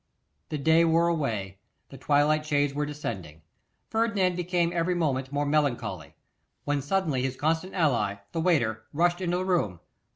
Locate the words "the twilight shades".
1.89-2.73